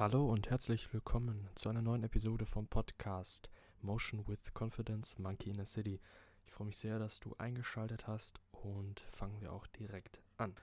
Hallo 0.00 0.32
und 0.32 0.48
herzlich 0.48 0.90
willkommen 0.94 1.46
zu 1.54 1.68
einer 1.68 1.82
neuen 1.82 2.04
Episode 2.04 2.46
vom 2.46 2.66
Podcast 2.66 3.50
Motion 3.82 4.26
with 4.26 4.54
Confidence 4.54 5.18
Monkey 5.18 5.50
in 5.50 5.60
a 5.60 5.66
City. 5.66 6.00
Ich 6.46 6.52
freue 6.52 6.68
mich 6.68 6.78
sehr, 6.78 6.98
dass 6.98 7.20
du 7.20 7.34
eingeschaltet 7.36 8.06
hast 8.06 8.40
und 8.50 9.00
fangen 9.00 9.38
wir 9.42 9.52
auch 9.52 9.66
direkt 9.66 10.22
an. 10.38 10.56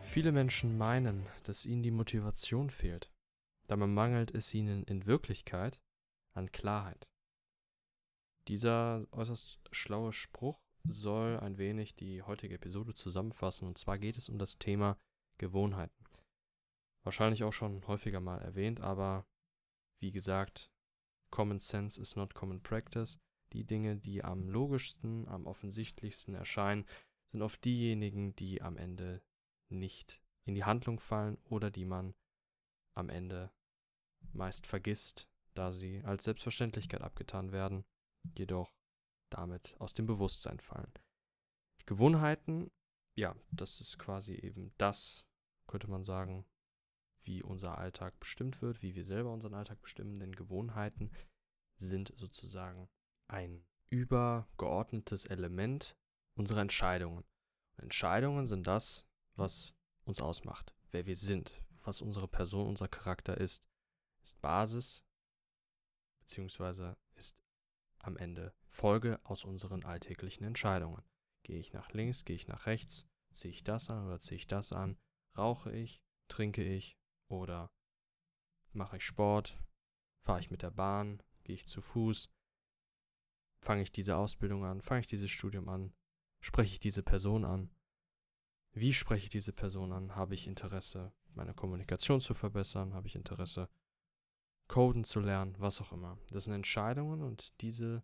Viele 0.00 0.32
Menschen 0.32 0.76
meinen, 0.76 1.28
dass 1.44 1.64
ihnen 1.64 1.84
die 1.84 1.92
Motivation 1.92 2.70
fehlt. 2.70 3.12
Dabei 3.68 3.86
mangelt 3.86 4.34
es 4.34 4.52
ihnen 4.52 4.82
in 4.82 5.06
Wirklichkeit 5.06 5.80
an 6.32 6.50
Klarheit. 6.50 7.08
Dieser 8.48 9.06
äußerst 9.12 9.60
schlaue 9.70 10.12
Spruch 10.12 10.63
soll 10.86 11.38
ein 11.40 11.58
wenig 11.58 11.94
die 11.96 12.22
heutige 12.22 12.54
Episode 12.54 12.94
zusammenfassen. 12.94 13.66
Und 13.66 13.78
zwar 13.78 13.98
geht 13.98 14.16
es 14.16 14.28
um 14.28 14.38
das 14.38 14.58
Thema 14.58 14.98
Gewohnheiten. 15.38 16.04
Wahrscheinlich 17.02 17.44
auch 17.44 17.52
schon 17.52 17.86
häufiger 17.86 18.20
mal 18.20 18.40
erwähnt, 18.40 18.80
aber 18.80 19.26
wie 20.00 20.10
gesagt, 20.10 20.70
Common 21.30 21.58
Sense 21.58 22.00
is 22.00 22.16
not 22.16 22.34
Common 22.34 22.62
Practice. 22.62 23.18
Die 23.52 23.64
Dinge, 23.64 23.96
die 23.96 24.24
am 24.24 24.48
logischsten, 24.48 25.28
am 25.28 25.46
offensichtlichsten 25.46 26.34
erscheinen, 26.34 26.86
sind 27.30 27.42
oft 27.42 27.64
diejenigen, 27.64 28.34
die 28.36 28.62
am 28.62 28.76
Ende 28.76 29.22
nicht 29.68 30.20
in 30.44 30.54
die 30.54 30.64
Handlung 30.64 30.98
fallen 30.98 31.38
oder 31.44 31.70
die 31.70 31.84
man 31.84 32.14
am 32.94 33.08
Ende 33.08 33.52
meist 34.32 34.66
vergisst, 34.66 35.28
da 35.54 35.72
sie 35.72 36.02
als 36.04 36.24
Selbstverständlichkeit 36.24 37.02
abgetan 37.02 37.52
werden, 37.52 37.84
jedoch 38.36 38.72
damit 39.34 39.74
aus 39.78 39.94
dem 39.94 40.06
Bewusstsein 40.06 40.60
fallen. 40.60 40.92
Gewohnheiten, 41.86 42.70
ja, 43.16 43.36
das 43.50 43.80
ist 43.80 43.98
quasi 43.98 44.34
eben 44.34 44.72
das, 44.78 45.26
könnte 45.66 45.88
man 45.88 46.02
sagen, 46.02 46.46
wie 47.22 47.42
unser 47.42 47.78
Alltag 47.78 48.18
bestimmt 48.20 48.62
wird, 48.62 48.82
wie 48.82 48.94
wir 48.94 49.04
selber 49.04 49.32
unseren 49.32 49.54
Alltag 49.54 49.80
bestimmen, 49.80 50.18
denn 50.18 50.32
Gewohnheiten 50.32 51.10
sind 51.76 52.12
sozusagen 52.16 52.88
ein 53.28 53.64
übergeordnetes 53.90 55.26
Element 55.26 55.96
unserer 56.34 56.60
Entscheidungen. 56.60 57.24
Entscheidungen 57.76 58.46
sind 58.46 58.66
das, 58.66 59.06
was 59.34 59.74
uns 60.04 60.20
ausmacht, 60.20 60.74
wer 60.90 61.06
wir 61.06 61.16
sind, 61.16 61.60
was 61.82 62.00
unsere 62.00 62.28
Person, 62.28 62.68
unser 62.68 62.88
Charakter 62.88 63.38
ist, 63.38 63.64
ist 64.22 64.40
Basis, 64.40 65.04
beziehungsweise 66.20 66.96
am 68.06 68.16
Ende 68.16 68.54
Folge 68.68 69.20
aus 69.24 69.44
unseren 69.44 69.84
alltäglichen 69.84 70.44
Entscheidungen. 70.44 71.02
Gehe 71.42 71.58
ich 71.58 71.72
nach 71.72 71.92
links, 71.92 72.24
gehe 72.24 72.36
ich 72.36 72.48
nach 72.48 72.66
rechts, 72.66 73.06
ziehe 73.30 73.52
ich 73.52 73.64
das 73.64 73.90
an 73.90 74.06
oder 74.06 74.18
ziehe 74.20 74.38
ich 74.38 74.46
das 74.46 74.72
an, 74.72 74.96
rauche 75.36 75.72
ich, 75.72 76.02
trinke 76.28 76.62
ich 76.62 76.96
oder 77.28 77.70
mache 78.72 78.96
ich 78.96 79.04
Sport, 79.04 79.58
fahre 80.22 80.40
ich 80.40 80.50
mit 80.50 80.62
der 80.62 80.70
Bahn, 80.70 81.22
gehe 81.42 81.54
ich 81.54 81.66
zu 81.66 81.80
Fuß, 81.80 82.30
fange 83.60 83.82
ich 83.82 83.92
diese 83.92 84.16
Ausbildung 84.16 84.64
an, 84.64 84.80
fange 84.80 85.00
ich 85.00 85.06
dieses 85.06 85.30
Studium 85.30 85.68
an, 85.68 85.94
spreche 86.40 86.72
ich 86.72 86.80
diese 86.80 87.02
Person 87.02 87.44
an, 87.44 87.70
wie 88.72 88.92
spreche 88.92 89.24
ich 89.24 89.30
diese 89.30 89.52
Person 89.52 89.92
an, 89.92 90.16
habe 90.16 90.34
ich 90.34 90.46
Interesse, 90.46 91.12
meine 91.34 91.54
Kommunikation 91.54 92.20
zu 92.20 92.34
verbessern, 92.34 92.94
habe 92.94 93.06
ich 93.06 93.14
Interesse, 93.14 93.68
Coden 94.74 95.04
zu 95.04 95.20
lernen, 95.20 95.54
was 95.60 95.80
auch 95.80 95.92
immer. 95.92 96.18
Das 96.32 96.46
sind 96.46 96.52
Entscheidungen 96.52 97.22
und 97.22 97.60
diese 97.60 98.02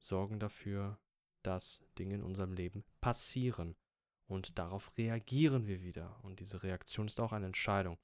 sorgen 0.00 0.40
dafür, 0.40 0.98
dass 1.44 1.80
Dinge 1.96 2.16
in 2.16 2.24
unserem 2.24 2.52
Leben 2.54 2.84
passieren. 3.00 3.76
Und 4.26 4.58
darauf 4.58 4.98
reagieren 4.98 5.68
wir 5.68 5.80
wieder. 5.80 6.18
Und 6.24 6.40
diese 6.40 6.64
Reaktion 6.64 7.06
ist 7.06 7.20
auch 7.20 7.30
eine 7.30 7.46
Entscheidung. 7.46 7.98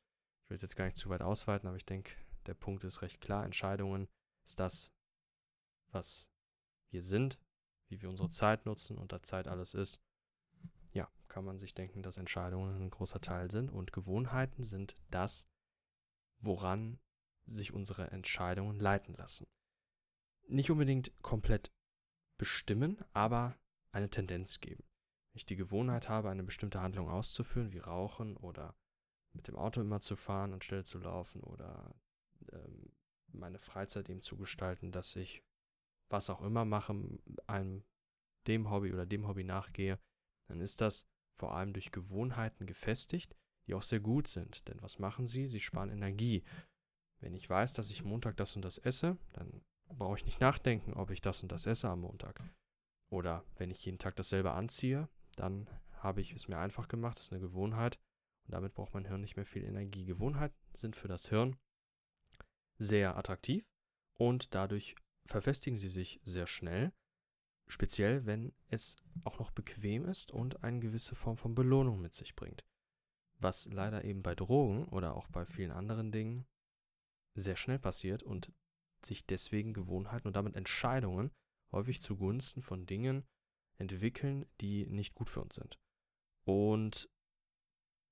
Ich 0.45 0.51
will 0.51 0.55
es 0.55 0.63
jetzt 0.63 0.77
gar 0.77 0.85
nicht 0.85 0.97
zu 0.97 1.09
weit 1.09 1.23
ausweiten, 1.23 1.67
aber 1.67 1.77
ich 1.77 1.87
denke, 1.87 2.13
der 2.47 2.55
Punkt 2.55 2.85
ist 2.85 3.03
recht 3.03 3.21
klar. 3.21 3.45
Entscheidungen 3.45 4.07
ist 4.45 4.61
das, 4.61 4.93
was 5.91 6.31
wir 6.91 7.03
sind, 7.03 7.41
wie 7.89 8.01
wir 8.01 8.09
unsere 8.09 8.31
Zeit 8.31 8.65
nutzen 8.65 8.97
und 8.97 9.11
da 9.11 9.23
Zeit 9.23 9.49
alles 9.49 9.75
ist. 9.75 10.01
Ja, 10.93 11.11
kann 11.27 11.45
man 11.45 11.59
sich 11.59 11.75
denken, 11.75 12.05
dass 12.05 12.17
Entscheidungen 12.17 12.81
ein 12.81 12.91
großer 12.91 13.21
Teil 13.21 13.51
sind 13.51 13.71
und 13.73 13.93
Gewohnheiten 13.93 14.63
sind 14.63 14.95
das, 15.11 15.49
woran 16.39 17.01
sich 17.49 17.73
unsere 17.73 18.11
Entscheidungen 18.11 18.79
leiten 18.79 19.15
lassen. 19.15 19.47
Nicht 20.47 20.71
unbedingt 20.71 21.13
komplett 21.23 21.73
bestimmen, 22.39 22.99
aber 23.13 23.59
eine 23.93 24.11
Tendenz 24.11 24.61
geben. 24.61 24.85
Wenn 25.33 25.39
ich 25.39 25.47
die 25.47 25.57
Gewohnheit 25.57 26.09
habe, 26.09 26.31
eine 26.31 26.45
bestimmte 26.45 26.81
Handlung 26.81 27.09
auszuführen, 27.09 27.73
wie 27.73 27.79
Rauchen 27.79 28.37
oder 28.37 28.75
mit 29.35 29.49
dem 29.49 29.57
Auto 29.57 29.81
immer 29.81 30.01
zu 30.01 30.17
fahren, 30.17 30.55
anstelle 30.55 30.85
zu 30.85 30.99
laufen 30.99 31.43
oder 31.43 31.95
ähm, 32.53 32.93
meine 33.33 33.59
Freizeit 33.59 34.09
eben 34.09 34.23
zu 34.23 34.37
gestalten, 34.37 34.91
dass 34.91 35.15
ich 35.17 35.43
was 36.09 36.31
auch 36.31 36.41
immer 36.41 36.65
mache, 36.65 36.97
einem 37.47 37.85
dem 38.47 38.71
Hobby 38.71 38.93
oder 38.93 39.05
dem 39.05 39.29
Hobby 39.29 39.45
nachgehe, 39.45 39.99
dann 40.49 40.61
ist 40.61 40.81
das 40.81 41.07
vor 41.35 41.55
allem 41.55 41.73
durch 41.73 41.93
Gewohnheiten 41.93 42.67
gefestigt, 42.67 43.37
die 43.67 43.75
auch 43.75 43.83
sehr 43.83 44.01
gut 44.01 44.27
sind. 44.27 44.67
Denn 44.69 44.81
was 44.83 44.99
machen 44.99 45.27
sie? 45.27 45.47
Sie 45.47 45.61
sparen 45.61 45.91
Energie. 45.91 46.43
Wenn 47.21 47.35
ich 47.35 47.49
weiß, 47.49 47.73
dass 47.73 47.91
ich 47.91 48.05
Montag 48.05 48.37
das 48.37 48.55
und 48.57 48.63
das 48.63 48.79
esse, 48.79 49.17
dann 49.33 49.63
brauche 49.89 50.17
ich 50.17 50.25
nicht 50.25 50.41
nachdenken, 50.41 50.93
ob 50.95 51.11
ich 51.11 51.21
das 51.21 51.43
und 51.43 51.51
das 51.51 51.67
esse 51.67 51.89
am 51.89 52.01
Montag. 52.01 52.43
Oder 53.11 53.45
wenn 53.57 53.71
ich 53.71 53.85
jeden 53.85 53.99
Tag 53.99 54.17
dasselbe 54.17 54.53
anziehe, 54.53 55.09
dann 55.37 55.69
habe 55.93 56.21
ich 56.21 56.33
es 56.33 56.49
mir 56.49 56.59
einfach 56.59 56.89
gemacht, 56.89 57.17
das 57.17 57.27
ist 57.27 57.33
eine 57.33 57.41
Gewohnheit 57.41 57.99
und 58.47 58.53
damit 58.53 58.75
braucht 58.75 58.95
mein 58.95 59.07
Hirn 59.07 59.21
nicht 59.21 59.37
mehr 59.37 59.47
viel 59.47 59.65
Energie. 59.65 60.05
Gewohnheiten 60.05 60.57
sind 60.73 60.95
für 60.95 61.09
das 61.09 61.29
Hirn 61.29 61.57
sehr 62.77 63.17
attraktiv 63.17 63.67
und 64.15 64.55
dadurch 64.55 64.95
verfestigen 65.27 65.79
sie 65.79 65.89
sich 65.89 66.21
sehr 66.23 66.47
schnell, 66.47 66.93
speziell 67.67 68.27
wenn 68.27 68.53
es 68.69 68.97
auch 69.25 69.39
noch 69.39 69.51
bequem 69.51 70.05
ist 70.05 70.31
und 70.31 70.63
eine 70.63 70.81
gewisse 70.81 71.15
Form 71.15 71.37
von 71.37 71.55
Belohnung 71.55 72.01
mit 72.01 72.15
sich 72.15 72.37
bringt. 72.37 72.65
Was 73.41 73.67
leider 73.67 74.05
eben 74.05 74.23
bei 74.23 74.35
Drogen 74.35 74.87
oder 74.87 75.15
auch 75.15 75.29
bei 75.29 75.45
vielen 75.45 75.71
anderen 75.71 76.13
Dingen 76.13 76.47
sehr 77.39 77.57
schnell 77.57 77.79
passiert 77.79 78.23
und 78.23 78.53
sich 79.05 79.27
deswegen 79.27 79.73
Gewohnheiten 79.75 80.27
und 80.27 80.37
damit 80.37 80.57
Entscheidungen 80.57 81.31
häufig 81.73 82.01
zugunsten 82.01 82.63
von 82.63 82.87
Dingen 82.87 83.25
entwickeln, 83.79 84.47
die 84.61 84.87
nicht 84.87 85.15
gut 85.15 85.31
für 85.31 85.41
uns 85.43 85.55
sind. 85.55 85.79
Und 86.45 87.09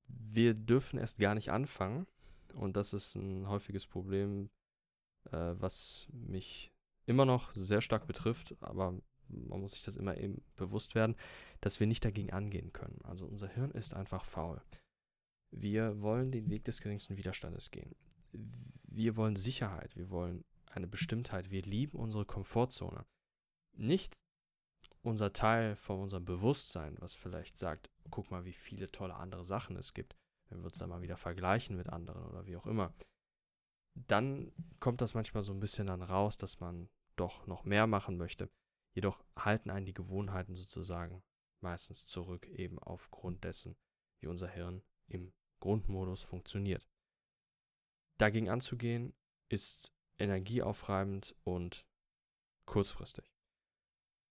wir 0.06 0.54
dürfen 0.54 0.98
erst 0.98 1.19
gar 1.19 1.34
nicht 1.34 1.50
anfangen. 1.50 2.06
Und 2.54 2.76
das 2.76 2.92
ist 2.92 3.16
ein 3.16 3.48
häufiges 3.48 3.86
Problem, 3.86 4.50
äh, 5.32 5.54
was 5.59 6.06
mich 6.12 6.72
immer 7.06 7.25
noch 7.25 7.53
sehr 7.53 7.81
stark 7.81 8.06
betrifft, 8.06 8.54
aber 8.60 9.00
man 9.28 9.60
muss 9.60 9.72
sich 9.72 9.82
das 9.82 9.97
immer 9.97 10.16
eben 10.16 10.42
bewusst 10.54 10.94
werden, 10.94 11.16
dass 11.60 11.81
wir 11.81 11.86
nicht 11.86 12.04
dagegen 12.04 12.32
angehen 12.32 12.72
können. 12.72 13.00
Also 13.03 13.26
unser 13.26 13.48
Hirn 13.48 13.72
ist 13.72 13.94
einfach 13.94 14.25
faul. 14.25 14.62
Wir 15.50 16.00
wollen 16.00 16.31
den 16.31 16.48
Weg 16.50 16.65
des 16.65 16.81
geringsten 16.81 17.16
Widerstandes 17.16 17.70
gehen 17.70 17.94
wir 18.84 19.16
wollen 19.16 19.36
Sicherheit, 19.36 19.97
wir 19.97 20.10
wollen 20.10 20.44
eine 20.70 20.86
Bestimmtheit, 20.86 21.50
wir 21.50 21.62
lieben 21.62 21.98
unsere 21.98 22.24
Komfortzone. 22.24 23.06
Nicht 23.72 24.16
unser 25.02 25.32
Teil 25.32 25.76
von 25.76 26.00
unserem 26.00 26.24
Bewusstsein, 26.24 26.97
was 27.00 27.14
vielleicht 27.14 27.56
sagt, 27.58 27.91
guck 28.10 28.30
mal, 28.30 28.44
wie 28.44 28.52
viele 28.52 28.91
tolle 28.91 29.14
andere 29.14 29.44
Sachen 29.44 29.76
es 29.76 29.94
gibt, 29.94 30.16
wenn 30.48 30.58
wir 30.58 30.66
uns 30.66 30.78
dann 30.78 30.91
mal 30.91 31.02
wieder 31.02 31.16
vergleichen 31.16 31.76
mit 31.76 31.88
anderen 31.88 32.24
oder 32.24 32.47
wie 32.47 32.56
auch 32.56 32.66
immer. 32.66 32.94
Dann 33.94 34.53
kommt 34.80 35.00
das 35.00 35.14
manchmal 35.14 35.42
so 35.42 35.53
ein 35.53 35.60
bisschen 35.60 35.86
dann 35.86 36.03
raus, 36.03 36.36
dass 36.36 36.60
man 36.60 36.88
doch 37.16 37.47
noch 37.47 37.64
mehr 37.64 37.86
machen 37.86 38.16
möchte. 38.16 38.50
Jedoch 38.94 39.24
halten 39.38 39.70
einen 39.70 39.86
die 39.86 39.94
Gewohnheiten 39.94 40.54
sozusagen 40.54 41.22
meistens 41.60 42.04
zurück, 42.04 42.47
eben 42.48 42.78
aufgrund 42.78 43.44
dessen, 43.44 43.77
wie 44.21 44.27
unser 44.27 44.48
Hirn 44.48 44.82
im 45.06 45.32
Grundmodus 45.60 46.22
funktioniert. 46.22 46.86
Dagegen 48.18 48.48
anzugehen 48.48 49.15
ist 49.48 49.92
energieaufreibend 50.18 51.34
und 51.45 51.86
kurzfristig. 52.65 53.33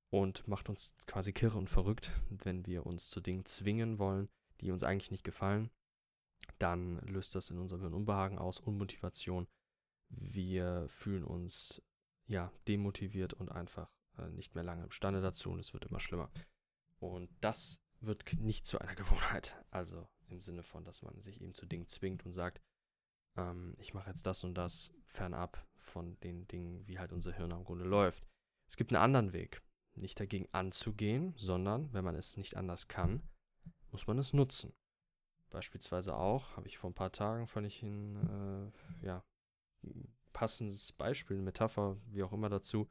Und 0.09 0.47
macht 0.47 0.69
uns 0.69 0.95
quasi 1.07 1.33
kirre 1.33 1.57
und 1.57 1.69
verrückt, 1.69 2.11
wenn 2.29 2.65
wir 2.65 2.85
uns 2.85 3.09
zu 3.09 3.21
Dingen 3.21 3.45
zwingen 3.45 3.99
wollen, 3.99 4.29
die 4.61 4.71
uns 4.71 4.83
eigentlich 4.83 5.11
nicht 5.11 5.23
gefallen. 5.23 5.69
Dann 6.59 6.99
löst 6.99 7.35
das 7.35 7.49
in 7.49 7.59
unserem 7.59 7.81
Hirn 7.81 7.93
Unbehagen 7.93 8.37
aus, 8.37 8.59
Unmotivation. 8.59 9.47
Wir 10.09 10.87
fühlen 10.89 11.23
uns 11.23 11.81
ja 12.27 12.51
demotiviert 12.67 13.33
und 13.33 13.51
einfach 13.51 13.91
äh, 14.17 14.29
nicht 14.29 14.55
mehr 14.55 14.63
lange 14.63 14.83
imstande 14.83 15.21
dazu 15.21 15.51
und 15.51 15.59
es 15.59 15.73
wird 15.73 15.85
immer 15.85 15.99
schlimmer. 15.99 16.31
Und 16.99 17.29
das 17.41 17.81
wird 17.99 18.33
nicht 18.39 18.65
zu 18.65 18.79
einer 18.79 18.95
Gewohnheit. 18.95 19.55
Also 19.71 20.07
im 20.27 20.41
Sinne 20.41 20.63
von, 20.63 20.83
dass 20.83 21.01
man 21.01 21.19
sich 21.21 21.41
eben 21.41 21.53
zu 21.53 21.65
Dingen 21.65 21.87
zwingt 21.87 22.25
und 22.25 22.33
sagt, 22.33 22.61
ähm, 23.37 23.75
ich 23.79 23.93
mache 23.93 24.09
jetzt 24.09 24.25
das 24.25 24.43
und 24.43 24.55
das 24.55 24.93
fernab 25.05 25.65
von 25.77 26.19
den 26.21 26.47
Dingen, 26.47 26.87
wie 26.87 26.99
halt 26.99 27.11
unser 27.11 27.31
Hirn 27.31 27.51
am 27.51 27.63
Grunde 27.63 27.85
läuft. 27.85 28.27
Es 28.67 28.77
gibt 28.77 28.91
einen 28.91 29.03
anderen 29.03 29.33
Weg, 29.33 29.61
nicht 29.95 30.19
dagegen 30.19 30.47
anzugehen, 30.51 31.33
sondern 31.37 31.91
wenn 31.93 32.03
man 32.03 32.15
es 32.15 32.37
nicht 32.37 32.57
anders 32.57 32.87
kann, 32.87 33.21
muss 33.91 34.07
man 34.07 34.17
es 34.17 34.33
nutzen. 34.33 34.73
Beispielsweise 35.49 36.15
auch, 36.15 36.57
habe 36.57 36.67
ich 36.67 36.77
vor 36.77 36.89
ein 36.89 36.95
paar 36.95 37.11
Tagen, 37.11 37.47
fand 37.47 37.67
ich 37.67 37.81
ein 37.81 38.71
äh, 39.01 39.05
ja, 39.05 39.23
passendes 40.33 40.91
Beispiel, 40.91 41.37
eine 41.37 41.45
Metapher, 41.45 41.97
wie 42.07 42.23
auch 42.23 42.33
immer 42.33 42.49
dazu, 42.49 42.89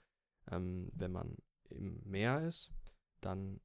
ähm, 0.50 0.91
wenn 0.94 1.12
man 1.12 1.37
im 1.69 2.00
Meer 2.05 2.46
ist, 2.46 2.73
dann 3.20 3.61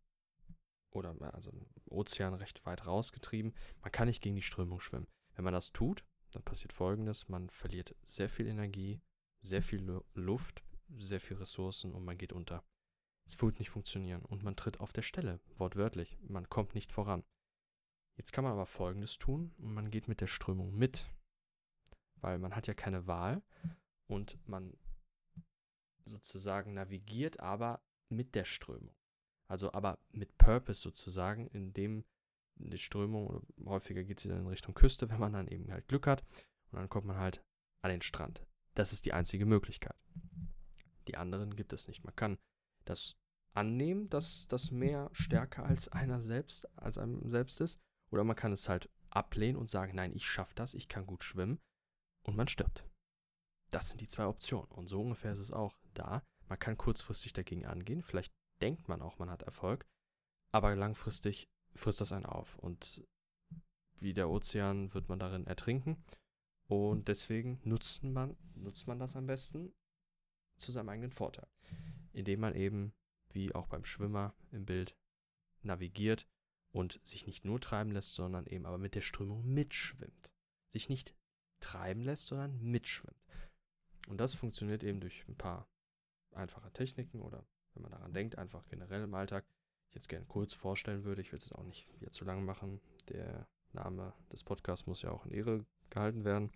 oder 0.92 1.16
also 1.34 1.52
im 1.52 1.66
Ozean 1.86 2.34
recht 2.34 2.66
weit 2.66 2.86
rausgetrieben, 2.86 3.54
man 3.82 3.92
kann 3.92 4.08
nicht 4.08 4.22
gegen 4.22 4.36
die 4.36 4.42
Strömung 4.42 4.80
schwimmen. 4.80 5.08
Wenn 5.36 5.46
man 5.46 5.54
das 5.54 5.72
tut, 5.72 6.04
dann 6.32 6.44
passiert 6.44 6.74
folgendes, 6.74 7.30
man 7.30 7.50
verliert 7.50 7.96
sehr 8.04 8.30
viel 8.30 8.48
Energie, 8.48 9.02
sehr 9.42 9.62
viel 9.62 10.02
Luft, 10.14 10.64
sehr 10.98 11.20
viel 11.20 11.38
Ressourcen 11.38 11.94
und 11.94 12.04
man 12.04 12.18
geht 12.18 12.34
unter. 12.34 12.64
Es 13.26 13.40
wird 13.42 13.60
nicht 13.60 13.70
funktionieren 13.70 14.24
und 14.26 14.44
man 14.44 14.56
tritt 14.56 14.80
auf 14.80 14.92
der 14.92 15.02
Stelle, 15.02 15.40
wortwörtlich. 15.58 16.18
Man 16.22 16.50
kommt 16.50 16.74
nicht 16.76 16.92
voran. 16.92 17.24
Jetzt 18.18 18.34
kann 18.34 18.44
man 18.44 18.54
aber 18.54 18.66
Folgendes 18.66 19.18
tun 19.18 19.54
man 19.58 19.92
geht 19.92 20.08
mit 20.08 20.20
der 20.20 20.28
Strömung 20.28 20.76
mit, 20.76 21.06
weil 22.16 22.38
man 22.40 22.56
hat 22.56 22.68
ja 22.68 22.74
keine 22.74 23.08
Wahl 23.08 23.42
und 24.08 24.38
man 24.48 24.78
sozusagen 26.06 26.74
navigiert 26.74 27.40
aber 27.40 27.82
mit 28.10 28.36
der 28.36 28.46
Strömung. 28.46 28.96
Also 29.48 29.72
aber 29.74 30.00
mit 30.12 30.38
Purpose 30.38 30.82
sozusagen, 30.82 31.48
indem 31.48 32.04
die 32.60 32.78
Strömung, 32.78 33.28
oder 33.28 33.42
häufiger 33.66 34.04
geht 34.04 34.20
sie 34.20 34.30
dann 34.30 34.42
in 34.42 34.48
Richtung 34.48 34.74
Küste, 34.74 35.10
wenn 35.10 35.20
man 35.20 35.34
dann 35.34 35.48
eben 35.48 35.72
halt 35.72 35.88
Glück 35.88 36.08
hat 36.08 36.24
und 36.72 36.80
dann 36.80 36.90
kommt 36.90 37.08
man 37.08 37.18
halt 37.18 37.44
an 37.82 37.92
den 37.92 38.02
Strand. 38.02 38.46
Das 38.76 38.94
ist 38.94 39.06
die 39.06 39.14
einzige 39.14 39.46
Möglichkeit. 39.46 39.96
Die 41.08 41.18
anderen 41.18 41.56
gibt 41.56 41.74
es 41.74 41.88
nicht. 41.88 42.04
Man 42.04 42.16
kann 42.16 42.38
das 42.86 43.18
annehmen, 43.54 44.10
dass 44.10 44.48
das 44.48 44.72
Meer 44.72 45.10
stärker 45.14 45.66
als 45.66 45.90
einer 45.90 46.22
selbst, 46.22 46.66
als 46.78 46.98
einem 46.98 47.28
selbst 47.30 47.62
ist. 47.62 47.80
Oder 48.12 48.24
man 48.24 48.36
kann 48.36 48.52
es 48.52 48.70
halt 48.70 48.90
ablehnen 49.10 49.58
und 49.58 49.70
sagen, 49.70 49.96
nein, 49.96 50.14
ich 50.16 50.26
schaffe 50.26 50.56
das, 50.56 50.74
ich 50.74 50.88
kann 50.88 51.06
gut 51.06 51.24
schwimmen 51.24 51.60
und 52.26 52.36
man 52.36 52.48
stirbt. 52.48 52.88
Das 53.72 53.90
sind 53.90 54.02
die 54.02 54.08
zwei 54.08 54.26
Optionen. 54.26 54.72
Und 54.72 54.88
so 54.88 55.02
ungefähr 55.02 55.32
ist 55.32 55.40
es 55.40 55.52
auch 55.52 55.76
da. 55.94 56.24
Man 56.48 56.60
kann 56.60 56.78
kurzfristig 56.78 57.34
dagegen 57.34 57.66
angehen, 57.66 58.02
vielleicht 58.02 58.34
denkt 58.62 58.88
man 58.88 59.02
auch, 59.02 59.20
man 59.20 59.30
hat 59.30 59.44
Erfolg, 59.44 59.86
aber 60.52 60.76
langfristig 60.76 61.48
frisst 61.76 62.02
das 62.02 62.12
einen 62.12 62.26
auf 62.26 62.58
und 62.58 63.06
wie 64.00 64.14
der 64.14 64.30
Ozean 64.30 64.94
wird 64.94 65.10
man 65.10 65.20
darin 65.20 65.46
ertrinken. 65.46 66.04
Und 66.68 67.08
deswegen 67.08 67.60
nutzt 67.64 68.04
man, 68.04 68.38
nutzt 68.56 68.88
man 68.88 69.00
das 69.00 69.16
am 69.16 69.26
besten 69.26 69.74
zu 70.58 70.72
seinem 70.72 70.90
eigenen 70.90 71.12
Vorteil 71.12 71.48
indem 72.14 72.42
man 72.42 72.56
eben, 72.56 72.94
wie 73.32 73.54
auch 73.54 73.68
beim 73.68 73.86
Schwimmer 73.86 74.36
im 74.52 74.66
Bild, 74.66 74.96
navigiert 75.62 76.28
und 76.72 77.00
sich 77.04 77.28
nicht 77.28 77.46
nur 77.46 77.60
treiben 77.60 77.92
lässt, 77.92 78.14
sondern 78.14 78.46
eben 78.46 78.66
aber 78.66 78.78
mit 78.78 78.96
der 78.96 79.02
Strömung 79.02 79.46
mitschwimmt. 79.46 80.34
Sich 80.68 80.90
nicht 80.90 81.16
treiben 81.60 82.02
lässt, 82.02 82.28
sondern 82.28 82.60
mitschwimmt. 82.62 83.26
Und 84.08 84.18
das 84.18 84.34
funktioniert 84.34 84.84
eben 84.84 85.00
durch 85.00 85.28
ein 85.28 85.38
paar 85.38 85.70
einfache 86.32 86.72
Techniken 86.72 87.22
oder 87.22 87.46
wenn 87.74 87.84
man 87.84 87.92
daran 87.92 88.14
denkt, 88.14 88.38
einfach 88.38 88.68
generell 88.68 89.04
im 89.04 89.14
Alltag. 89.14 89.46
Ich 89.90 89.96
jetzt 89.96 90.10
gerne 90.10 90.26
kurz 90.26 90.54
vorstellen 90.54 91.04
würde, 91.04 91.22
ich 91.22 91.32
will 91.32 91.40
es 91.40 91.52
auch 91.52 91.64
nicht 91.64 91.88
wieder 92.00 92.12
zu 92.12 92.26
lang 92.26 92.46
machen. 92.46 92.80
Der 93.10 93.48
Name 93.74 94.14
des 94.32 94.44
Podcasts 94.44 94.86
muss 94.86 95.02
ja 95.02 95.12
auch 95.12 95.26
in 95.26 95.32
Ehre 95.32 95.66
gehalten 95.90 96.26
werden. 96.26 96.52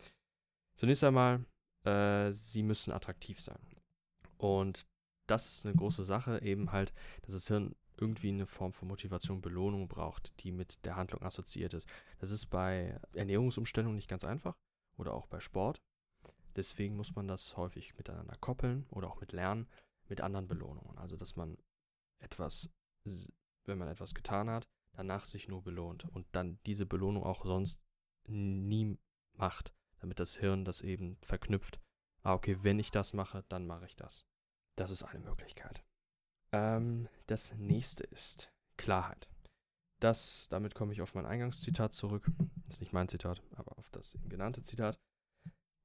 Zunächst 0.76 1.04
einmal, 1.04 1.46
äh, 1.86 2.32
sie 2.32 2.64
müssen 2.64 2.92
attraktiv 2.92 3.40
sein. 3.40 3.60
Und 4.38 4.86
das 5.28 5.48
ist 5.48 5.66
eine 5.66 5.76
große 5.76 6.04
Sache, 6.04 6.42
eben 6.42 6.72
halt, 6.72 6.94
dass 7.22 7.34
das 7.34 7.48
Hirn 7.48 7.76
irgendwie 7.98 8.30
eine 8.30 8.48
Form 8.48 8.74
von 8.74 8.88
Motivation, 8.88 9.42
Belohnung 9.42 9.88
braucht, 9.88 10.44
die 10.44 10.52
mit 10.52 10.84
der 10.86 10.96
Handlung 10.96 11.22
assoziiert 11.22 11.74
ist. 11.74 11.88
Das 12.20 12.32
ist 12.32 12.48
bei 12.48 13.00
Ernährungsumstellung 13.14 13.96
nicht 13.96 14.10
ganz 14.10 14.24
einfach 14.24 14.56
oder 14.98 15.14
auch 15.14 15.28
bei 15.28 15.40
Sport. 15.40 15.82
Deswegen 16.56 16.96
muss 16.96 17.16
man 17.16 17.28
das 17.28 17.58
häufig 17.58 17.96
miteinander 17.98 18.36
koppeln 18.38 18.86
oder 18.90 19.08
auch 19.10 19.20
mit 19.20 19.32
Lernen, 19.32 19.68
mit 20.08 20.22
anderen 20.22 20.48
Belohnungen. 20.48 20.98
Also, 20.98 21.16
dass 21.16 21.36
man 21.36 21.58
etwas, 22.20 22.70
wenn 23.66 23.78
man 23.78 23.88
etwas 23.88 24.14
getan 24.14 24.50
hat, 24.50 24.68
danach 24.94 25.26
sich 25.26 25.48
nur 25.48 25.64
belohnt 25.64 26.06
und 26.06 26.28
dann 26.32 26.60
diese 26.66 26.86
Belohnung 26.86 27.24
auch 27.24 27.46
sonst 27.46 27.82
nie 28.28 28.98
macht, 29.34 29.74
damit 30.00 30.20
das 30.20 30.36
Hirn 30.36 30.66
das 30.66 30.82
eben 30.82 31.18
verknüpft. 31.22 31.80
Ah, 32.22 32.34
okay, 32.34 32.58
wenn 32.62 32.80
ich 32.80 32.92
das 32.92 33.14
mache, 33.14 33.44
dann 33.50 33.66
mache 33.68 33.86
ich 33.86 33.96
das. 33.96 34.26
Das 34.76 34.92
ist 34.92 35.04
eine 35.04 35.20
Möglichkeit. 35.20 35.84
Ähm, 36.52 37.10
das 37.28 37.54
nächste 37.56 38.04
ist 38.06 38.52
Klarheit. 38.78 39.30
Das, 40.00 40.48
damit 40.50 40.76
komme 40.76 40.94
ich 40.94 41.02
auf 41.02 41.16
mein 41.16 41.26
Eingangszitat 41.26 41.94
zurück. 41.94 42.30
Das 42.66 42.76
ist 42.76 42.80
nicht 42.82 42.94
mein 42.94 43.08
Zitat, 43.08 43.42
aber 43.52 43.78
auf 43.78 43.90
das 43.92 44.18
genannte 44.28 44.64
Zitat. 44.64 45.00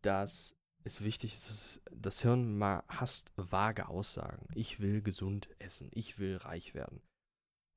Das 0.03 0.57
ist 0.85 1.03
wichtig, 1.03 1.35
ist, 1.35 1.83
das 1.91 2.23
Hirn 2.23 2.63
hasst 2.89 3.33
vage 3.37 3.89
Aussagen. 3.89 4.49
Ich 4.55 4.81
will 4.81 5.03
gesund 5.03 5.49
essen, 5.59 5.91
ich 5.93 6.19
will 6.19 6.37
reich 6.37 6.75
werden. 6.75 7.03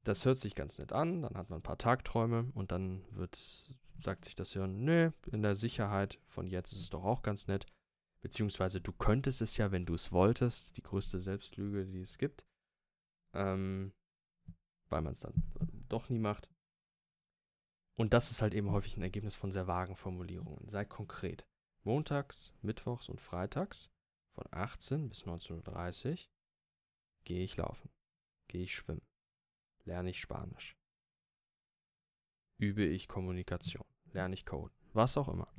Das 0.04 0.26
hört 0.26 0.38
sich 0.38 0.56
ganz 0.56 0.80
nett 0.80 0.94
an, 0.94 1.22
dann 1.22 1.38
hat 1.38 1.50
man 1.50 1.60
ein 1.60 1.64
paar 1.64 1.78
Tagträume 1.78 2.52
und 2.56 2.72
dann 2.72 3.04
wird, 3.12 3.38
sagt 4.00 4.26
sich 4.26 4.34
das 4.36 4.54
Hirn, 4.54 4.84
nö, 4.84 5.12
in 5.32 5.44
der 5.44 5.54
Sicherheit 5.56 6.20
von 6.28 6.48
jetzt 6.48 6.72
ist 6.72 6.80
es 6.80 6.90
doch 6.90 7.04
auch 7.04 7.22
ganz 7.22 7.48
nett. 7.48 7.68
Beziehungsweise 8.22 8.82
du 8.82 8.94
könntest 8.94 9.42
es 9.42 9.58
ja, 9.58 9.72
wenn 9.72 9.86
du 9.86 9.96
es 9.96 10.12
wolltest. 10.12 10.78
Die 10.78 10.84
größte 10.84 11.20
Selbstlüge, 11.20 11.86
die 11.86 12.02
es 12.02 12.18
gibt. 12.18 12.46
Ähm, 13.34 13.94
weil 14.90 15.02
man 15.02 15.14
es 15.14 15.22
dann 15.22 15.34
doch 15.90 16.10
nie 16.10 16.20
macht. 16.20 16.50
Und 17.98 18.14
das 18.14 18.32
ist 18.32 18.42
halt 18.42 18.54
eben 18.54 18.72
häufig 18.72 18.98
ein 18.98 19.02
Ergebnis 19.02 19.36
von 19.36 19.52
sehr 19.52 19.68
vagen 19.68 19.96
Formulierungen. 19.96 20.68
Sei 20.68 20.86
konkret. 20.86 21.48
Montags, 21.84 22.54
Mittwochs 22.62 23.10
und 23.10 23.20
Freitags 23.20 23.92
von 24.34 24.46
18 24.52 25.10
bis 25.10 25.26
19.30 25.26 26.12
Uhr 26.12 26.18
gehe 27.24 27.44
ich 27.44 27.58
laufen, 27.58 27.90
gehe 28.48 28.64
ich 28.64 28.74
schwimmen, 28.74 29.02
lerne 29.86 30.10
ich 30.10 30.20
Spanisch, 30.20 30.78
übe 32.58 32.86
ich 32.86 33.08
Kommunikation, 33.08 33.86
lerne 34.12 34.34
ich 34.34 34.46
Code, 34.46 34.74
was 34.94 35.18
auch 35.18 35.28
immer 35.28 35.54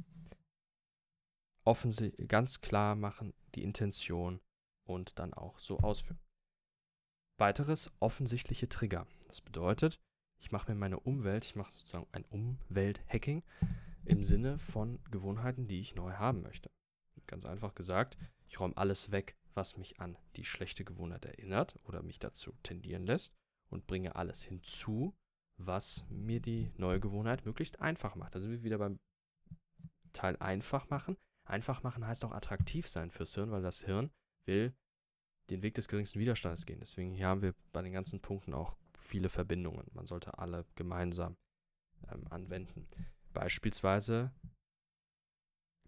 offensichtlich 1.65 2.29
ganz 2.29 2.61
klar 2.61 2.95
machen, 2.95 3.35
die 3.55 3.63
Intention 3.63 4.41
und 4.85 5.19
dann 5.19 5.33
auch 5.35 5.59
so 5.59 5.79
ausführen. 5.79 6.21
Weiteres 7.39 7.91
offensichtliche 8.01 8.69
Trigger. 8.69 9.07
Das 9.29 9.41
bedeutet, 9.41 10.01
ich 10.39 10.53
mache 10.53 10.71
mir 10.71 10.79
meine 10.79 11.01
Umwelt, 11.01 11.45
ich 11.45 11.57
mache 11.57 11.73
sozusagen 11.73 12.07
ein 12.13 12.25
Umwelt-Hacking 12.27 13.43
im 14.05 14.25
Sinne 14.25 14.59
von 14.59 15.03
Gewohnheiten, 15.11 15.69
die 15.69 15.81
ich 15.81 15.95
neu 15.95 16.13
haben 16.13 16.43
möchte. 16.43 16.71
Ganz 17.27 17.45
einfach 17.47 17.75
gesagt, 17.75 18.19
ich 18.49 18.59
räume 18.61 18.77
alles 18.77 19.11
weg, 19.11 19.37
was 19.55 19.77
mich 19.77 20.01
an 20.01 20.19
die 20.37 20.45
schlechte 20.45 20.85
Gewohnheit 20.85 21.25
erinnert 21.25 21.79
oder 21.85 22.03
mich 22.03 22.19
dazu 22.19 22.53
tendieren 22.63 23.07
lässt 23.07 23.35
und 23.73 23.87
bringe 23.87 24.17
alles 24.17 24.43
hinzu, 24.43 25.15
was 25.57 26.05
mir 26.09 26.41
die 26.41 26.73
neue 26.77 27.01
Gewohnheit 27.01 27.45
möglichst 27.45 27.81
einfach 27.81 28.15
macht. 28.15 28.35
Da 28.35 28.41
sind 28.41 28.51
wir 28.51 28.63
wieder 28.63 28.79
beim 28.79 29.01
Teil 30.13 30.37
einfach 30.37 30.91
machen. 30.91 31.17
Einfach 31.45 31.83
machen 31.83 32.07
heißt 32.07 32.25
auch 32.25 32.33
attraktiv 32.33 32.89
sein 32.89 33.11
fürs 33.11 33.35
Hirn, 33.35 33.51
weil 33.51 33.63
das 33.63 33.83
Hirn 33.83 34.11
will 34.47 34.75
den 35.51 35.63
Weg 35.63 35.75
des 35.75 35.89
geringsten 35.89 36.21
Widerstandes 36.21 36.67
gehen. 36.67 36.81
Deswegen 36.81 37.13
hier 37.15 37.27
haben 37.27 37.43
wir 37.43 37.55
bei 37.73 37.83
den 37.83 37.93
ganzen 37.93 38.21
Punkten 38.21 38.55
auch 38.55 38.77
viele 38.97 39.29
Verbindungen. 39.29 39.91
Man 39.93 40.07
sollte 40.07 40.39
alle 40.39 40.65
gemeinsam 40.77 41.37
ähm, 42.09 42.27
anwenden. 42.29 42.89
Beispielsweise 43.33 44.33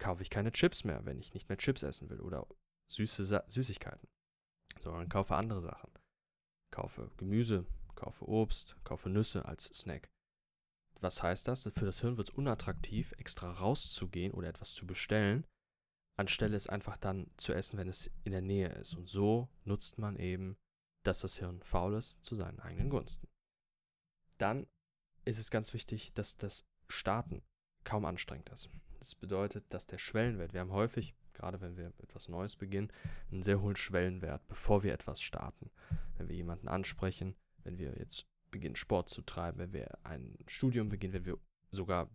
kaufe 0.01 0.23
ich 0.23 0.31
keine 0.31 0.53
Chips 0.53 0.85
mehr, 0.85 1.05
wenn 1.05 1.19
ich 1.19 1.35
nicht 1.35 1.49
mehr 1.49 1.59
Chips 1.59 1.83
essen 1.83 2.11
will 2.11 2.21
oder 2.21 2.47
süße 2.91 3.25
Sa 3.25 3.45
Süßigkeiten, 3.47 4.09
sondern 4.81 5.09
kaufe 5.09 5.37
andere 5.37 5.61
Sachen. 5.61 5.93
Kaufe 6.75 7.09
Gemüse, 7.19 7.65
kaufe 7.95 8.29
Obst, 8.29 8.75
kaufe 8.83 9.09
Nüsse 9.09 9.45
als 9.45 9.67
Snack. 9.67 10.11
Was 11.01 11.23
heißt 11.23 11.47
das? 11.47 11.71
Für 11.73 11.85
das 11.85 12.01
Hirn 12.01 12.17
wird 12.17 12.31
es 12.31 12.35
unattraktiv, 12.35 13.13
extra 13.17 13.53
rauszugehen 13.53 14.35
oder 14.35 14.49
etwas 14.49 14.75
zu 14.75 14.85
bestellen, 14.85 15.47
anstelle 16.19 16.57
es 16.57 16.67
einfach 16.67 16.97
dann 16.97 17.31
zu 17.37 17.53
essen, 17.53 17.79
wenn 17.79 17.87
es 17.87 18.11
in 18.25 18.33
der 18.33 18.43
Nähe 18.43 18.71
ist. 18.71 18.95
Und 18.95 19.07
so 19.07 19.49
nutzt 19.65 19.99
man 19.99 20.17
eben, 20.17 20.57
dass 21.05 21.21
das 21.21 21.39
Hirn 21.39 21.63
faul 21.63 21.95
ist, 21.95 22.19
zu 22.25 22.35
seinen 22.35 22.59
eigenen 22.59 22.91
Gunsten. 22.91 23.29
Dann 24.39 24.67
ist 25.25 25.39
es 25.39 25.53
ganz 25.53 25.75
wichtig, 25.75 26.13
dass 26.15 26.39
das 26.39 26.67
Starten 26.89 27.45
kaum 27.85 28.05
anstrengend 28.05 28.49
ist. 28.49 28.69
Das 28.99 29.15
bedeutet, 29.15 29.65
dass 29.69 29.87
der 29.87 29.99
Schwellenwert, 29.99 30.55
wir 30.55 30.61
haben 30.61 30.73
häufig, 30.73 31.15
gerade 31.35 31.61
wenn 31.61 31.77
wir 31.77 31.93
etwas 31.99 32.29
Neues 32.29 32.57
beginnen, 32.57 32.91
einen 33.31 33.45
sehr 33.45 33.61
hohen 33.61 33.77
Schwellenwert, 33.77 34.49
bevor 34.49 34.83
wir 34.83 34.93
etwas 34.93 35.21
starten. 35.21 35.71
Wenn 36.17 36.29
wir 36.29 36.37
jemanden 36.37 36.69
ansprechen, 36.69 37.37
wenn 37.63 37.79
wir 37.79 37.97
jetzt 37.99 38.27
beginnen, 38.51 38.77
Sport 38.77 39.09
zu 39.09 39.23
treiben, 39.23 39.59
wenn 39.59 39.73
wir 39.73 39.99
ein 40.05 40.37
Studium 40.47 40.89
beginnen, 40.89 41.15
wenn 41.15 41.25
wir 41.25 41.39
sogar 41.71 42.09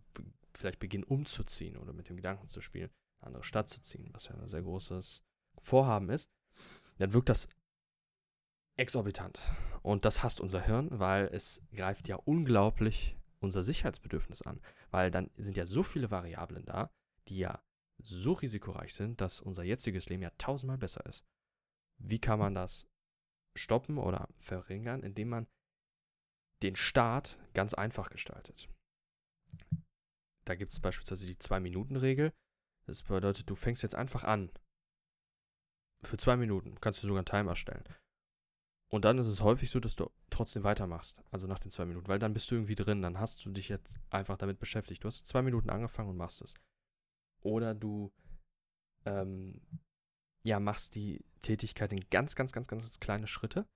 vielleicht 0.54 0.78
beginnen, 0.78 1.04
umzuziehen 1.04 1.76
oder 1.76 1.92
mit 1.92 2.08
dem 2.08 2.16
Gedanken 2.16 2.48
zu 2.48 2.60
spielen, 2.60 2.90
eine 3.20 3.28
andere 3.28 3.44
Stadt 3.44 3.68
zu 3.68 3.80
ziehen, 3.80 4.08
was 4.12 4.28
ja 4.28 4.34
ein 4.34 4.48
sehr 4.48 4.62
großes 4.62 5.22
Vorhaben 5.58 6.08
ist, 6.10 6.30
dann 6.98 7.12
wirkt 7.12 7.28
das 7.28 7.48
exorbitant. 8.76 9.38
Und 9.82 10.04
das 10.04 10.22
hasst 10.22 10.40
unser 10.40 10.62
Hirn, 10.62 10.88
weil 10.90 11.26
es 11.32 11.62
greift 11.72 12.08
ja 12.08 12.16
unglaublich 12.16 13.16
unser 13.40 13.62
Sicherheitsbedürfnis 13.62 14.42
an. 14.42 14.60
Weil 14.90 15.10
dann 15.10 15.30
sind 15.36 15.56
ja 15.56 15.66
so 15.66 15.82
viele 15.82 16.10
Variablen 16.10 16.64
da, 16.64 16.90
die 17.28 17.38
ja 17.38 17.62
so 17.98 18.32
risikoreich 18.32 18.94
sind, 18.94 19.20
dass 19.20 19.40
unser 19.40 19.62
jetziges 19.62 20.08
Leben 20.08 20.22
ja 20.22 20.30
tausendmal 20.38 20.78
besser 20.78 21.04
ist. 21.06 21.24
Wie 21.98 22.18
kann 22.18 22.38
man 22.38 22.54
das 22.54 22.88
stoppen 23.60 23.98
oder 23.98 24.28
verringern, 24.38 25.02
indem 25.02 25.28
man 25.28 25.46
den 26.62 26.76
Start 26.76 27.38
ganz 27.54 27.74
einfach 27.74 28.10
gestaltet? 28.10 28.68
Da 30.44 30.54
gibt 30.54 30.72
es 30.72 30.80
beispielsweise 30.80 31.26
die 31.26 31.38
Zwei-Minuten-Regel. 31.38 32.32
Das 32.86 33.02
bedeutet, 33.02 33.48
du 33.48 33.54
fängst 33.54 33.82
jetzt 33.82 33.94
einfach 33.94 34.24
an. 34.24 34.50
Für 36.02 36.16
zwei 36.16 36.36
Minuten 36.36 36.80
kannst 36.80 37.02
du 37.02 37.06
sogar 37.06 37.20
einen 37.20 37.26
Timer 37.26 37.56
stellen. 37.56 37.84
Und 38.90 39.04
dann 39.04 39.18
ist 39.18 39.28
es 39.28 39.42
häufig 39.42 39.70
so, 39.70 39.78
dass 39.78 39.94
du 39.94 40.10
trotzdem 40.30 40.64
weitermachst, 40.64 41.22
also 41.30 41.46
nach 41.46 41.60
den 41.60 41.70
zwei 41.70 41.84
Minuten, 41.84 42.08
weil 42.08 42.18
dann 42.18 42.32
bist 42.32 42.50
du 42.50 42.56
irgendwie 42.56 42.74
drin, 42.74 43.02
dann 43.02 43.20
hast 43.20 43.44
du 43.44 43.50
dich 43.52 43.68
jetzt 43.68 44.00
einfach 44.10 44.36
damit 44.36 44.58
beschäftigt. 44.58 45.04
Du 45.04 45.06
hast 45.06 45.26
zwei 45.26 45.42
Minuten 45.42 45.70
angefangen 45.70 46.08
und 46.08 46.16
machst 46.16 46.42
es. 46.42 46.54
Oder 47.42 47.74
du 47.74 48.12
ähm, 49.04 49.60
ja, 50.42 50.60
machst 50.60 50.94
die 50.94 51.24
Tätigkeit 51.42 51.92
in 51.92 52.08
ganz, 52.10 52.34
ganz, 52.34 52.52
ganz, 52.52 52.68
ganz 52.68 52.98
kleine 53.00 53.26
Schritte 53.26 53.66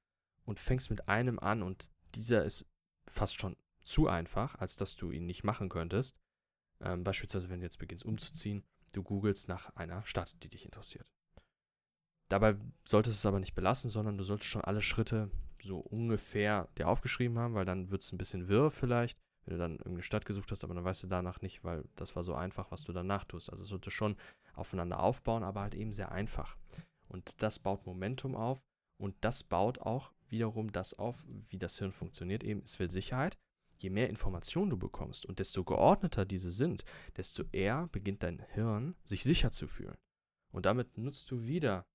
und 0.44 0.58
fängst 0.58 0.90
mit 0.90 1.08
einem 1.08 1.38
an 1.38 1.62
und 1.62 1.90
dieser 2.14 2.44
ist 2.44 2.66
fast 3.06 3.38
schon 3.40 3.56
zu 3.82 4.08
einfach, 4.08 4.54
als 4.56 4.76
dass 4.76 4.96
du 4.96 5.10
ihn 5.10 5.26
nicht 5.26 5.44
machen 5.44 5.68
könntest. 5.68 6.16
Ähm, 6.80 7.04
beispielsweise, 7.04 7.50
wenn 7.50 7.60
du 7.60 7.66
jetzt 7.66 7.78
beginnst 7.78 8.04
umzuziehen, 8.04 8.64
du 8.92 9.02
googelst 9.02 9.48
nach 9.48 9.74
einer 9.76 10.04
Stadt, 10.06 10.34
die 10.42 10.48
dich 10.48 10.64
interessiert. 10.64 11.12
Dabei 12.28 12.56
solltest 12.84 13.16
du 13.16 13.20
es 13.20 13.26
aber 13.26 13.40
nicht 13.40 13.54
belassen, 13.54 13.90
sondern 13.90 14.16
du 14.16 14.24
solltest 14.24 14.50
schon 14.50 14.64
alle 14.64 14.80
Schritte 14.80 15.30
so 15.62 15.78
ungefähr 15.78 16.68
dir 16.78 16.88
aufgeschrieben 16.88 17.38
haben, 17.38 17.54
weil 17.54 17.64
dann 17.64 17.90
wird 17.90 18.02
es 18.02 18.12
ein 18.12 18.18
bisschen 18.18 18.48
wirr 18.48 18.70
vielleicht, 18.70 19.18
wenn 19.44 19.54
du 19.54 19.58
dann 19.58 19.72
irgendeine 19.72 20.02
Stadt 20.02 20.24
gesucht 20.24 20.50
hast, 20.50 20.64
aber 20.64 20.74
dann 20.74 20.84
weißt 20.84 21.02
du 21.02 21.06
danach 21.06 21.42
nicht, 21.42 21.64
weil 21.64 21.84
das 21.96 22.16
war 22.16 22.22
so 22.22 22.34
einfach, 22.34 22.70
was 22.70 22.84
du 22.84 22.92
danach 22.92 23.24
tust. 23.24 23.50
Also 23.50 23.62
es 23.62 23.68
sollte 23.68 23.90
schon 23.90 24.16
aufeinander 24.54 25.00
aufbauen, 25.00 25.42
aber 25.42 25.62
halt 25.62 25.74
eben 25.74 25.92
sehr 25.92 26.12
einfach. 26.12 26.56
Und 27.08 27.32
das 27.38 27.58
baut 27.58 27.86
Momentum 27.86 28.34
auf 28.34 28.62
und 28.96 29.14
das 29.20 29.42
baut 29.42 29.78
auch 29.80 30.12
wiederum 30.28 30.72
das 30.72 30.94
auf, 30.94 31.24
wie 31.48 31.58
das 31.58 31.78
Hirn 31.78 31.92
funktioniert. 31.92 32.42
Eben, 32.42 32.62
es 32.62 32.78
will 32.78 32.90
Sicherheit. 32.90 33.38
Je 33.78 33.90
mehr 33.90 34.08
Informationen 34.08 34.70
du 34.70 34.76
bekommst 34.76 35.26
und 35.26 35.38
desto 35.38 35.64
geordneter 35.64 36.24
diese 36.24 36.50
sind, 36.50 36.84
desto 37.16 37.44
eher 37.52 37.88
beginnt 37.88 38.22
dein 38.22 38.40
Hirn 38.52 38.96
sich 39.04 39.24
sicher 39.24 39.50
zu 39.50 39.66
fühlen. 39.66 39.96
Und 40.52 40.66
damit 40.66 40.96
nutzt 40.96 41.30
du 41.30 41.42
wieder 41.42 41.86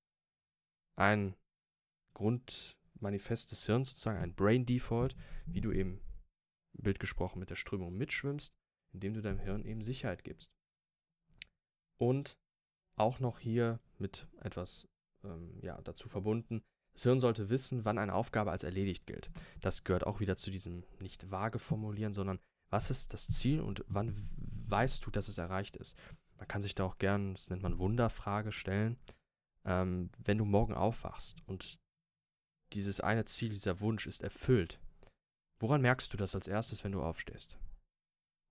ein 0.95 1.35
Grundmanifest 2.13 3.51
des 3.51 3.65
Hirns, 3.65 3.89
sozusagen 3.89 4.19
ein 4.19 4.35
Brain 4.35 4.65
Default, 4.65 5.15
wie 5.45 5.61
du 5.61 5.71
eben, 5.71 6.01
Bild 6.73 6.99
gesprochen, 6.99 7.39
mit 7.39 7.49
der 7.49 7.55
Strömung 7.55 7.97
mitschwimmst, 7.97 8.53
indem 8.91 9.13
du 9.13 9.21
deinem 9.21 9.39
Hirn 9.39 9.65
eben 9.65 9.81
Sicherheit 9.81 10.23
gibst. 10.23 10.51
Und 11.97 12.37
auch 13.00 13.20
noch 13.20 13.39
hier 13.39 13.79
mit 13.98 14.27
etwas 14.41 14.88
ähm, 15.24 15.60
ja, 15.62 15.79
dazu 15.84 16.08
verbunden, 16.08 16.62
das 16.94 17.03
Hirn 17.03 17.20
sollte 17.20 17.50
wissen, 17.50 17.86
wann 17.86 17.98
eine 17.98 18.13
Aufgabe 18.13 18.51
als 18.51 18.63
erledigt 18.63 19.06
gilt. 19.06 19.29
Das 19.62 19.84
gehört 19.84 20.06
auch 20.06 20.20
wieder 20.20 20.36
zu 20.36 20.51
diesem 20.51 20.84
nicht 21.00 21.32
vage 21.32 21.60
formulieren, 21.60 22.13
sondern 22.13 22.39
was 22.70 22.89
ist 22.89 23.13
das 23.13 23.27
Ziel 23.27 23.62
und 23.62 23.86
wann 23.88 24.29
weißt 24.68 25.06
du, 25.06 25.12
dass 25.12 25.27
es 25.27 25.38
erreicht 25.38 25.77
ist. 25.77 25.96
Man 26.38 26.48
kann 26.48 26.62
sich 26.62 26.75
da 26.75 26.86
auch 26.86 26.98
gern, 26.98 27.34
das 27.34 27.50
nennt 27.50 27.63
man 27.63 27.79
Wunderfrage 27.79 28.51
stellen 28.51 28.98
ähm, 29.65 30.10
wenn 30.18 30.38
du 30.38 30.46
morgen 30.46 30.74
aufwachst 30.74 31.41
und 31.48 31.79
dieses 32.74 33.00
eine 33.00 33.25
Ziel, 33.25 33.50
dieser 33.50 33.79
Wunsch 33.79 34.08
ist 34.08 34.22
erfüllt, 34.22 34.79
woran 35.60 35.82
merkst 35.82 36.13
du 36.13 36.18
das 36.18 36.36
als 36.36 36.48
erstes, 36.48 36.84
wenn 36.84 36.91
du 36.91 37.01
aufstehst? 37.01 37.58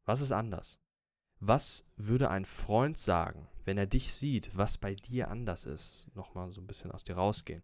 Was 0.05 0.21
ist 0.21 0.33
anders? 0.33 0.81
Was 1.41 1.85
würde 1.97 2.31
ein 2.31 2.45
Freund 2.45 2.99
sagen, 2.99 3.47
wenn 3.65 3.79
er 3.79 3.87
dich 3.87 4.13
sieht, 4.13 4.57
was 4.57 4.77
bei 4.77 4.95
dir 4.95 5.31
anders 5.31 5.67
ist? 5.67 6.09
Nochmal 6.15 6.51
so 6.51 6.61
ein 6.61 6.67
bisschen 6.67 6.91
aus 6.91 7.05
dir 7.05 7.17
rausgehen. 7.17 7.63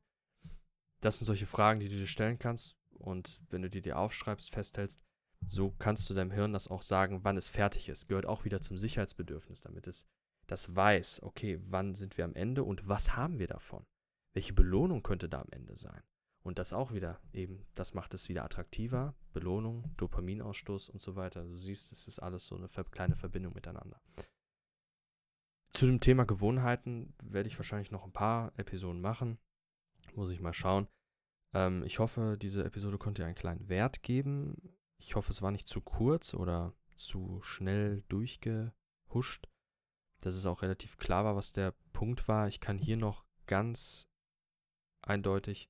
Das 1.00 1.18
sind 1.18 1.26
solche 1.26 1.46
Fragen, 1.46 1.80
die 1.80 1.88
du 1.88 1.96
dir 1.96 2.06
stellen 2.06 2.38
kannst 2.38 2.76
und 2.92 3.40
wenn 3.50 3.62
du 3.62 3.70
die 3.70 3.80
dir 3.80 3.98
aufschreibst, 3.98 4.50
festhältst, 4.50 5.00
so 5.48 5.70
kannst 5.78 6.08
du 6.08 6.14
deinem 6.14 6.30
Hirn 6.30 6.52
das 6.52 6.68
auch 6.68 6.82
sagen, 6.82 7.24
wann 7.24 7.36
es 7.36 7.48
fertig 7.48 7.88
ist. 7.88 8.08
Gehört 8.08 8.26
auch 8.26 8.44
wieder 8.44 8.60
zum 8.60 8.78
Sicherheitsbedürfnis, 8.78 9.60
damit 9.60 9.86
es 9.86 10.06
das 10.46 10.74
weiß, 10.74 11.22
okay, 11.22 11.58
wann 11.64 11.94
sind 11.94 12.16
wir 12.16 12.24
am 12.24 12.34
Ende 12.34 12.64
und 12.64 12.88
was 12.88 13.16
haben 13.16 13.38
wir 13.38 13.48
davon? 13.48 13.84
Welche 14.34 14.52
Belohnung 14.52 15.02
könnte 15.02 15.28
da 15.28 15.40
am 15.40 15.50
Ende 15.50 15.76
sein? 15.76 16.02
Und 16.44 16.58
das 16.58 16.72
auch 16.72 16.92
wieder 16.92 17.20
eben, 17.32 17.66
das 17.74 17.94
macht 17.94 18.12
es 18.14 18.28
wieder 18.28 18.44
attraktiver. 18.44 19.14
Belohnung, 19.32 19.94
Dopaminausstoß 19.96 20.90
und 20.90 21.00
so 21.00 21.16
weiter. 21.16 21.42
Du 21.42 21.56
siehst, 21.56 21.90
es 21.92 22.06
ist 22.06 22.18
alles 22.18 22.46
so 22.46 22.56
eine 22.56 22.68
kleine 22.68 23.16
Verbindung 23.16 23.54
miteinander. 23.54 24.00
Zu 25.72 25.86
dem 25.86 26.00
Thema 26.00 26.24
Gewohnheiten 26.24 27.14
werde 27.22 27.48
ich 27.48 27.58
wahrscheinlich 27.58 27.90
noch 27.90 28.04
ein 28.04 28.12
paar 28.12 28.52
Episoden 28.58 29.00
machen. 29.00 29.38
Muss 30.14 30.30
ich 30.30 30.40
mal 30.40 30.52
schauen. 30.52 30.86
Ähm, 31.54 31.82
ich 31.84 31.98
hoffe, 31.98 32.36
diese 32.40 32.62
Episode 32.62 32.98
konnte 32.98 33.22
dir 33.22 33.26
einen 33.26 33.34
kleinen 33.34 33.68
Wert 33.68 34.02
geben. 34.02 34.76
Ich 34.98 35.16
hoffe, 35.16 35.30
es 35.30 35.42
war 35.42 35.50
nicht 35.50 35.66
zu 35.66 35.80
kurz 35.80 36.34
oder 36.34 36.74
zu 36.94 37.40
schnell 37.42 38.04
durchgehuscht 38.08 39.48
dass 40.24 40.36
es 40.36 40.46
auch 40.46 40.62
relativ 40.62 40.96
klar 40.96 41.24
war, 41.24 41.36
was 41.36 41.52
der 41.52 41.74
Punkt 41.92 42.28
war. 42.28 42.48
Ich 42.48 42.60
kann 42.60 42.78
hier 42.78 42.96
noch 42.96 43.24
ganz 43.46 44.08
eindeutig 45.02 45.68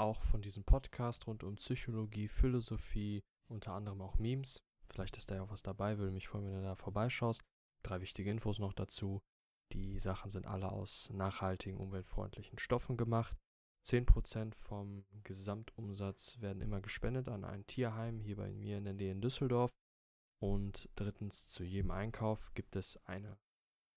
auch 0.00 0.22
von 0.22 0.40
diesem 0.40 0.64
Podcast 0.64 1.26
rund 1.26 1.44
um 1.44 1.56
Psychologie, 1.56 2.26
Philosophie, 2.26 3.22
unter 3.48 3.74
anderem 3.74 4.00
auch 4.00 4.16
Memes. 4.16 4.62
Vielleicht 4.88 5.18
ist 5.18 5.30
da 5.30 5.36
ja 5.36 5.42
auch 5.42 5.50
was 5.50 5.62
dabei, 5.62 5.98
würde 5.98 6.12
mich 6.12 6.26
freuen, 6.26 6.46
wenn 6.46 6.54
du 6.54 6.62
da 6.62 6.74
vorbeischaust. 6.74 7.42
Drei 7.82 8.00
wichtige 8.00 8.30
Infos 8.30 8.58
noch 8.58 8.72
dazu. 8.72 9.20
Die 9.72 9.98
Sachen 9.98 10.30
sind 10.30 10.46
alle 10.46 10.72
aus 10.72 11.10
nachhaltigen, 11.10 11.78
umweltfreundlichen 11.78 12.58
Stoffen 12.58 12.96
gemacht. 12.96 13.36
10% 13.84 14.54
vom 14.54 15.04
Gesamtumsatz 15.22 16.40
werden 16.40 16.60
immer 16.60 16.80
gespendet 16.80 17.28
an 17.28 17.44
ein 17.44 17.66
Tierheim 17.66 18.20
hier 18.20 18.36
bei 18.36 18.50
mir 18.50 18.78
in 18.78 18.84
der 18.84 18.94
Nähe 18.94 19.12
in 19.12 19.20
Düsseldorf. 19.20 19.70
Und 20.38 20.88
drittens, 20.96 21.46
zu 21.46 21.64
jedem 21.64 21.90
Einkauf 21.90 22.52
gibt 22.54 22.76
es 22.76 22.98
eine 23.06 23.38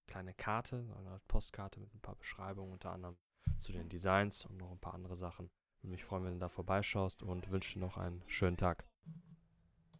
kleine 0.08 0.34
Karte, 0.34 0.94
eine 0.98 1.22
Postkarte 1.27 1.80
mit 1.80 1.94
ein 1.94 2.01
paar 2.01 2.15
Beschreibungen, 2.15 2.74
unter 2.74 2.92
anderem 2.92 3.18
zu 3.58 3.72
den 3.72 3.89
Designs 3.89 4.46
und 4.46 4.58
noch 4.58 4.72
ein 4.72 4.80
paar 4.80 4.94
andere 4.94 5.15
Sachen. 5.15 5.50
Würde 5.82 5.92
mich 5.92 6.03
freuen, 6.03 6.25
wenn 6.25 6.34
du 6.34 6.39
da 6.39 6.50
vorbeischaust 6.50 7.24
und 7.24 7.50
wünsche 7.50 7.74
dir 7.74 7.80
noch 7.80 7.98
einen 7.98 8.24
schönen 8.27 8.58
Tag. 8.58 8.86